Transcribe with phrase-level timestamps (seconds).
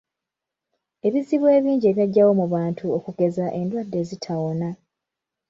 [1.07, 4.69] Ebizibu ebingi ebyajjawo mu bantu okugeza endwadde ezitawona.